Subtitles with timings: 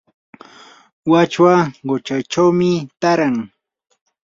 [1.11, 1.53] wachwa
[1.87, 3.35] quchachawmi taaran.